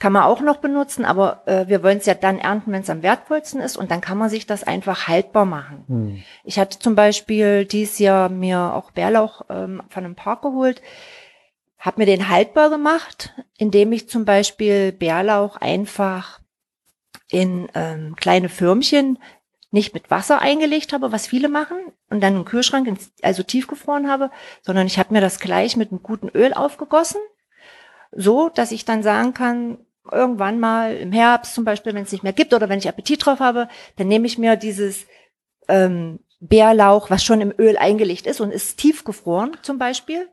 [0.00, 2.90] Kann man auch noch benutzen, aber äh, wir wollen es ja dann ernten, wenn es
[2.90, 5.84] am wertvollsten ist und dann kann man sich das einfach haltbar machen.
[5.86, 6.22] Hm.
[6.42, 10.80] Ich hatte zum Beispiel dieses Jahr mir auch Bärlauch ähm, von einem Park geholt,
[11.80, 16.40] habe mir den haltbar gemacht, indem ich zum Beispiel Bärlauch einfach
[17.28, 19.18] in ähm, kleine Förmchen
[19.70, 21.78] nicht mit Wasser eingelegt habe, was viele machen,
[22.10, 24.30] und dann im Kühlschrank, ins, also tiefgefroren habe,
[24.62, 27.20] sondern ich habe mir das gleich mit einem guten Öl aufgegossen,
[28.12, 29.78] so dass ich dann sagen kann,
[30.10, 33.24] irgendwann mal im Herbst zum Beispiel, wenn es nicht mehr gibt oder wenn ich Appetit
[33.24, 35.06] drauf habe, dann nehme ich mir dieses
[35.68, 40.28] ähm, Bärlauch, was schon im Öl eingelegt ist und ist tiefgefroren zum Beispiel.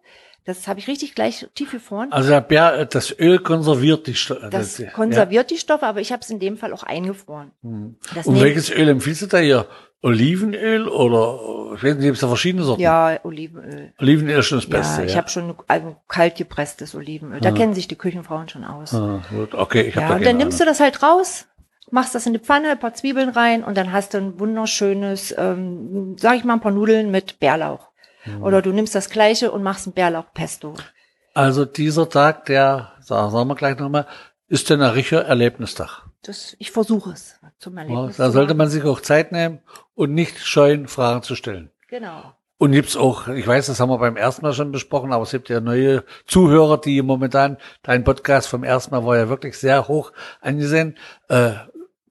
[0.47, 2.13] Das habe ich richtig gleich tiefgefroren.
[2.13, 4.47] Also der Bär, äh, das Öl konserviert die Stoffe.
[4.49, 7.51] Das konserviert die Stoffe, aber ich habe es in dem Fall auch eingefroren.
[7.63, 7.97] Hm.
[8.15, 9.67] Das Und welches Öl empfiehlst du da hier?
[10.01, 12.81] Olivenöl oder, ich weiß nicht, gibt es da verschiedene Sorten?
[12.81, 13.91] Ja, Olivenöl.
[13.99, 15.01] Olivenöl ist schon das Beste.
[15.01, 17.41] ja, ich habe schon ein kalt gepresstes Olivenöl.
[17.41, 18.93] Da kennen sich die Küchenfrauen schon aus.
[18.93, 21.47] Ah, gut, okay, ich habe Ja, da und dann nimmst du das halt raus,
[21.91, 25.35] machst das in die Pfanne, ein paar Zwiebeln rein und dann hast du ein wunderschönes,
[25.37, 27.89] ähm, sag ich mal, ein paar Nudeln mit Bärlauch.
[28.27, 28.43] Mhm.
[28.43, 30.75] Oder du nimmst das gleiche und machst ein Bärlauchpesto.
[31.33, 34.07] Also dieser Tag, der, sagen wir gleich nochmal,
[34.47, 36.03] ist denn ein richtiger Erlebnistag.
[36.23, 38.17] Das, ich versuche es zum Ja, Erlebnis.
[38.17, 39.59] da zu sollte man sich auch Zeit nehmen
[39.93, 41.71] und nicht scheuen, Fragen zu stellen.
[41.89, 42.33] Genau.
[42.59, 45.31] Und gibt's auch, ich weiß, das haben wir beim ersten Mal schon besprochen, aber es
[45.31, 49.87] gibt ja neue Zuhörer, die momentan, dein Podcast vom ersten Mal war ja wirklich sehr
[49.87, 50.11] hoch
[50.41, 50.97] angesehen,
[51.29, 51.51] äh,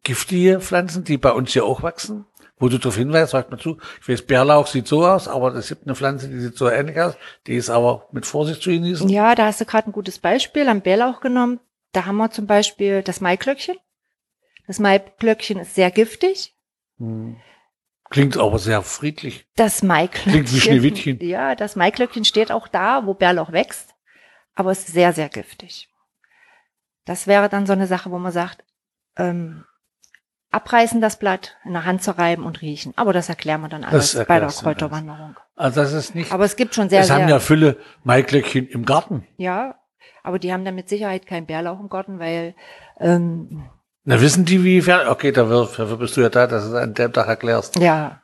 [0.04, 2.26] giftige Pflanzen, die bei uns hier auch wachsen,
[2.58, 5.68] wo du darauf hinweist, sagt mal zu, ich weiß, Bärlauch sieht so aus, aber es
[5.68, 7.14] gibt eine Pflanze, die sieht so ähnlich aus,
[7.46, 9.08] die ist aber mit Vorsicht zu genießen.
[9.08, 11.60] Ja, da hast du gerade ein gutes Beispiel am Bärlauch genommen.
[11.92, 13.76] Da haben wir zum Beispiel das Maiklöckchen.
[14.66, 16.54] Das Maiklöckchen ist sehr giftig.
[16.98, 17.36] Hm.
[18.08, 19.46] Klingt aber sehr friedlich.
[19.56, 20.32] Das Maiklöckchen.
[20.32, 21.18] Klingt wie Schneewittchen.
[21.20, 23.94] Ja, das Maiklöckchen steht auch da, wo Bärlauch wächst,
[24.54, 25.88] aber ist sehr, sehr giftig.
[27.04, 28.64] Das wäre dann so eine Sache, wo man sagt,
[29.16, 29.64] ähm,
[30.56, 32.92] abreißen das Blatt, in der Hand zerreiben und riechen.
[32.96, 34.48] Aber das erklären wir dann alles bei der.
[34.48, 35.36] Kräuterwanderung.
[35.54, 36.32] Also das ist nicht.
[36.32, 39.26] Aber es gibt schon sehr, es sehr, haben ja viele Maiglöckchen im Garten.
[39.36, 39.76] ja,
[40.22, 42.54] aber die haben dann mit Sicherheit keinen Bärlauch im Garten, weil
[42.98, 43.64] ähm,
[44.04, 46.94] Na, wissen die, wie Okay, da dafür bist du ja da, dass du es an
[46.94, 47.78] dem Tag erklärst.
[47.78, 48.22] ja.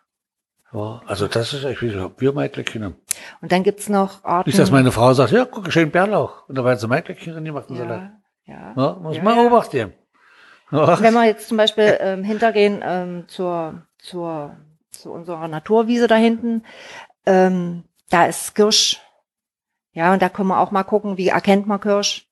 [0.75, 2.97] Ja, also das ist echt, wie gesagt, wir Maiglöckchen haben.
[3.43, 4.49] Und dann gibt's noch Arten.
[4.49, 6.49] Nicht, dass meine Frau sagt, ja, guck, schön Bärlauch.
[6.49, 7.83] Und dabei hat sie Maiglöckchen drin gemacht und so.
[7.85, 8.13] ja,
[8.47, 8.73] ja.
[8.75, 9.43] Ja, muss Ja, man ja.
[9.43, 9.93] beobachten.
[10.73, 11.01] Ja.
[11.01, 14.57] Wenn wir jetzt zum Beispiel ähm, hintergehen ähm, zur, zur,
[14.91, 16.65] zu unserer Naturwiese da hinten,
[17.27, 19.01] ähm, da ist Kirsch.
[19.93, 22.27] Ja, und da können wir auch mal gucken, wie erkennt man Kirsch,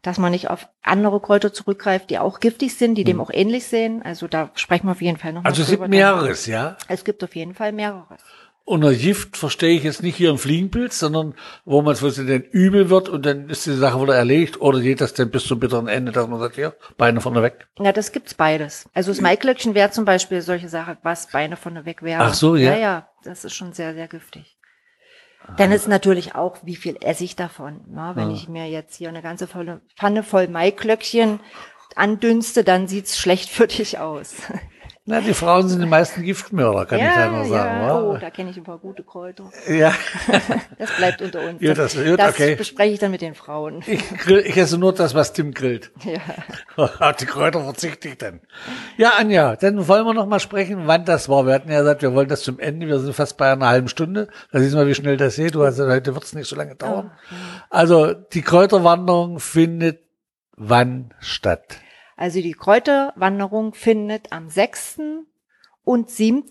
[0.00, 3.66] dass man nicht auf andere Kräuter zurückgreift, die auch giftig sind, die dem auch ähnlich
[3.66, 4.02] sehen.
[4.02, 5.46] Also da sprechen wir auf jeden Fall noch Hm.
[5.46, 6.76] Also es gibt mehreres, ja.
[6.88, 8.22] Es gibt auf jeden Fall mehreres.
[8.64, 12.90] Unter Gift verstehe ich jetzt nicht hier ein Fliegenpilz, sondern wo man es dann übel
[12.90, 15.88] wird und dann ist die Sache wieder erledigt oder geht das dann bis zum bitteren
[15.88, 17.66] Ende, dass man sagt, ja, Beine vorne weg.
[17.80, 18.88] Ja, das gibt's beides.
[18.94, 22.22] Also das Maiklöckchen wäre zum Beispiel solche Sache, was Beine von weg wäre.
[22.22, 22.72] Ach so, ja.
[22.72, 24.56] Ja, ja, das ist schon sehr, sehr giftig.
[25.56, 27.80] Dann ist natürlich auch, wie viel esse ich davon.
[27.90, 28.36] Na, wenn Ja.
[28.36, 31.40] ich mir jetzt hier eine ganze Pfanne voll Maiklöckchen
[31.96, 34.34] andünste, dann sieht's schlecht für dich aus.
[35.04, 37.80] Na, die Frauen sind die meisten Giftmörder, kann ich da nur sagen.
[37.80, 37.88] ja.
[37.88, 38.00] wa?
[38.02, 39.50] Oh, da kenne ich ein paar gute Kräuter.
[39.68, 39.92] Ja,
[40.78, 41.60] Das bleibt unter uns.
[41.60, 42.54] Ja, das- gut, das okay.
[42.54, 43.82] bespreche ich dann mit den Frauen.
[43.84, 45.90] ich, grill, ich esse nur das, was Tim grillt.
[46.04, 46.20] Ja.
[47.00, 48.42] Auf die Kräuter verzichte ich dann.
[48.96, 51.46] Ja, Anja, dann wollen wir noch mal sprechen, wann das war.
[51.46, 52.86] Wir hatten ja gesagt, wir wollen das zum Ende.
[52.86, 54.28] Wir sind fast bei einer halben Stunde.
[54.52, 55.56] Da siehst du mal, wie schnell das geht.
[55.56, 57.10] Du hast ja, heute wird's nicht so lange dauern.
[57.70, 59.98] Also, die Kräuterwanderung findet
[60.56, 61.78] wann statt?
[62.16, 65.00] Also die Kräuterwanderung findet am 6.
[65.84, 66.44] und 7.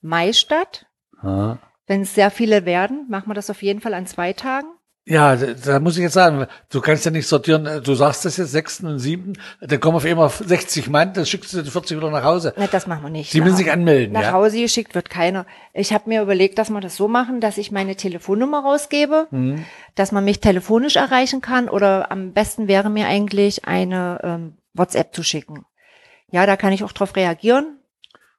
[0.00, 0.86] Mai statt.
[1.22, 1.58] Ja.
[1.86, 4.66] Wenn es sehr viele werden, machen wir das auf jeden Fall an zwei Tagen.
[5.08, 8.38] Ja, da, da muss ich jetzt sagen, du kannst ja nicht sortieren, du sagst das
[8.38, 11.96] jetzt, sechsten und siebten, dann kommen auf einmal 60 Mann, dann schickst du die 40
[11.96, 12.52] wieder nach Hause.
[12.56, 13.32] Ne, das machen wir nicht.
[13.32, 14.32] Die müssen sich anmelden, Nach ja?
[14.32, 15.46] Hause geschickt wird keiner.
[15.72, 19.64] Ich habe mir überlegt, dass wir das so machen, dass ich meine Telefonnummer rausgebe, Mhm.
[19.94, 25.14] dass man mich telefonisch erreichen kann oder am besten wäre mir eigentlich eine ähm, WhatsApp
[25.14, 25.64] zu schicken.
[26.30, 27.78] Ja, da kann ich auch drauf reagieren.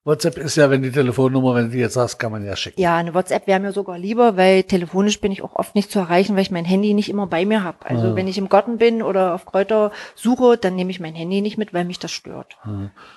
[0.04, 2.80] WhatsApp ist ja, wenn die Telefonnummer, wenn du die jetzt sagst, kann man ja schicken.
[2.80, 6.00] Ja, eine WhatsApp wäre mir sogar lieber, weil telefonisch bin ich auch oft nicht zu
[6.00, 7.86] erreichen, weil ich mein Handy nicht immer bei mir habe.
[7.86, 11.42] Also wenn ich im Garten bin oder auf Kräuter suche, dann nehme ich mein Handy
[11.42, 12.58] nicht mit, weil mich das stört.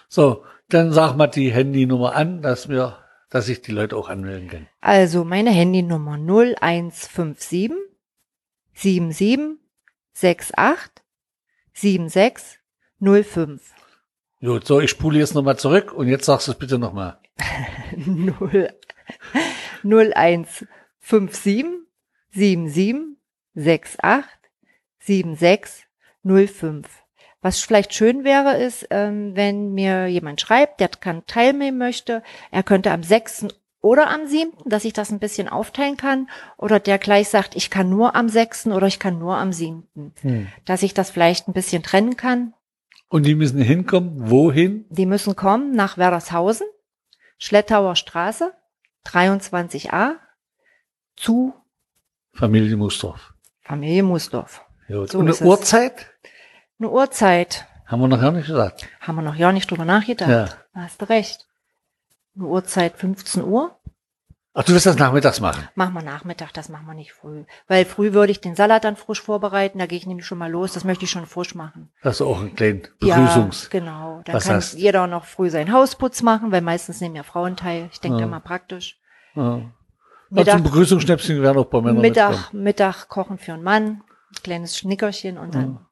[0.08, 2.96] So, dann sag mal die Handynummer an, dass wir,
[3.28, 4.66] dass sich die Leute auch anmelden können.
[4.80, 7.70] Also meine Handynummer 0157
[8.74, 9.58] 77
[10.56, 11.04] 68
[11.72, 12.59] 76
[13.00, 13.60] 05.
[14.42, 17.18] Gut, so, ich spule jetzt nochmal zurück und jetzt sagst du es bitte nochmal.
[17.96, 18.70] 0
[19.82, 21.64] 0157
[22.30, 23.16] 77
[24.02, 24.40] 68
[25.00, 25.86] 76
[26.24, 26.86] 05.
[27.42, 32.62] Was vielleicht schön wäre, ist, ähm, wenn mir jemand schreibt, der kann teilnehmen möchte, er
[32.62, 33.48] könnte am 6.
[33.80, 37.70] oder am 7., dass ich das ein bisschen aufteilen kann, oder der gleich sagt, ich
[37.70, 38.66] kann nur am 6.
[38.68, 40.12] oder ich kann nur am 7.,
[40.66, 42.52] dass ich das vielleicht ein bisschen trennen kann.
[43.10, 44.86] Und die müssen hinkommen, wohin?
[44.88, 46.66] Die müssen kommen nach Werdershausen,
[47.38, 48.52] Schlettauer Straße,
[49.04, 50.12] 23a,
[51.16, 51.52] zu
[52.32, 53.34] Familie Musdorf.
[53.62, 54.64] Familie Musdorf.
[54.88, 55.36] So und eine.
[55.48, 56.06] Uhrzeit?
[56.78, 58.88] Eine Uhrzeit, Haben wir noch gar nicht gesagt.
[59.00, 60.30] haben wir noch ja nicht drüber nachgedacht.
[60.30, 60.44] Ja.
[60.72, 61.48] Da hast du recht.
[62.36, 63.76] Eine Uhrzeit 15 Uhr.
[64.52, 65.68] Ach, du wirst das nachmittags machen.
[65.76, 67.44] Machen wir Nachmittag, das machen wir nicht früh.
[67.68, 70.50] Weil früh würde ich den Salat dann frisch vorbereiten, da gehe ich nämlich schon mal
[70.50, 71.90] los, das möchte ich schon frisch machen.
[72.02, 73.70] Das ist auch ein kleinen Begrüßungs.
[73.72, 74.22] Ja, genau.
[74.24, 77.56] Dann Was kann hast- jeder noch früh seinen Hausputz machen, weil meistens nehmen ja Frauen
[77.56, 77.88] teil.
[77.92, 78.24] Ich denke Ja.
[78.24, 78.98] da mal praktisch.
[79.36, 79.58] Ja.
[79.58, 79.62] Ja,
[80.30, 82.62] Mittag- zum Begrüßungsschnäpschen werden auch bei Männern Mittag, mitkommen.
[82.64, 85.86] Mittag kochen für einen Mann, ein kleines Schnickerchen und dann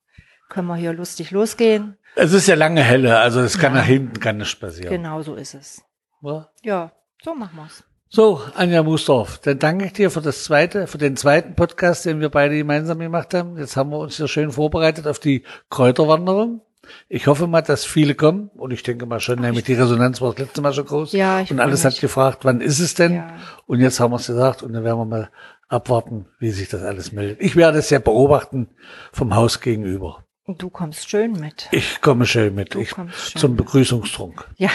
[0.49, 1.97] können wir hier lustig losgehen.
[2.17, 3.81] Es ist ja lange helle, also es kann Ja.
[3.83, 4.91] nach hinten kann nicht passieren.
[4.91, 5.83] Genau so ist es.
[6.23, 6.49] Ja.
[6.63, 6.91] Ja,
[7.23, 7.85] so machen wir's.
[8.11, 12.21] So, Anja Musdorf, dann danke ich dir für das zweite, für den zweiten Podcast, den
[12.21, 13.59] wir beide gemeinsam gemacht haben.
[13.59, 16.63] Jetzt haben wir uns hier schön vorbereitet auf die Kräuterwanderung.
[17.11, 20.31] Ich hoffe mal, dass viele kommen und ich denke mal schon, nämlich die Resonanz war
[20.31, 21.13] das letzte Mal schon groß.
[21.13, 23.17] Ja, ich Und alles hat gefragt, wann ist es denn?
[23.17, 23.37] Ja.
[23.67, 25.31] Und jetzt haben wir es gesagt und dann werden wir mal
[25.69, 27.43] abwarten, wie sich das alles meldet.
[27.43, 28.69] Ich werde es ja beobachten
[29.13, 30.25] vom Haus gegenüber.
[30.57, 31.69] Du kommst schön mit.
[31.73, 32.75] Ich komme schön mit.
[32.75, 33.59] Du Ich, schön zum mit.
[33.59, 34.49] Begrüßungstrunk.
[34.57, 34.71] Ja,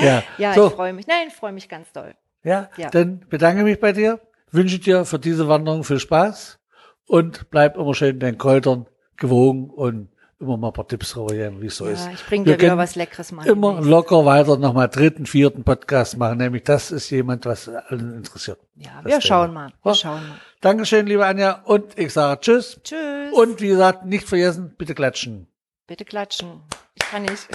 [0.00, 0.68] Ja, ja, so.
[0.68, 1.06] ich freue mich.
[1.06, 2.14] Nein, ich freue mich ganz doll.
[2.44, 2.90] Ja, Ja.
[2.90, 4.20] dann bedanke mich bei dir,
[4.52, 6.58] wünsche dir für diese Wanderung viel Spaß
[7.06, 11.66] und bleib immer schön den Kräutern gewogen und immer mal ein paar Tipps rübergeben, wie
[11.66, 12.08] es so Ja, ist.
[12.14, 13.48] ich bring Wir dir wieder was Leckeres machen.
[13.48, 13.90] Immer demnächst.
[13.90, 18.58] locker weiter nochmal dritten, vierten Podcast machen, nämlich das ist jemand, was allen interessiert.
[18.76, 19.20] Ja, wir Thema.
[19.20, 19.72] schauen mal.
[19.82, 19.94] Wir Ja.
[19.94, 20.38] schauen mal.
[20.60, 22.80] Dankeschön, liebe Anja, und ich sage Tschüss.
[22.84, 23.32] Tschüss.
[23.32, 25.46] Und wie gesagt, nicht vergessen, bitte klatschen.
[25.86, 26.60] bitte klatschen.
[26.94, 27.48] Ich kann nicht.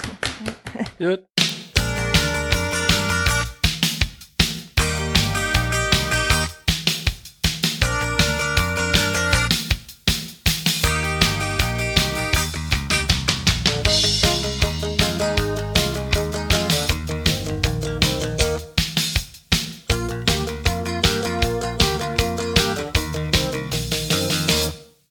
[0.97, 1.23] Gut.